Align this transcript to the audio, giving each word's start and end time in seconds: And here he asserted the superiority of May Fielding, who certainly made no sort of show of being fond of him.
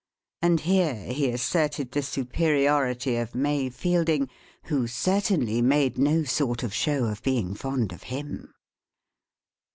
And 0.41 0.61
here 0.61 0.95
he 1.13 1.29
asserted 1.29 1.91
the 1.91 2.01
superiority 2.01 3.17
of 3.17 3.35
May 3.35 3.69
Fielding, 3.69 4.29
who 4.63 4.87
certainly 4.87 5.61
made 5.61 5.99
no 5.99 6.23
sort 6.23 6.63
of 6.63 6.73
show 6.73 7.03
of 7.05 7.21
being 7.21 7.53
fond 7.53 7.91
of 7.91 8.01
him. 8.09 8.51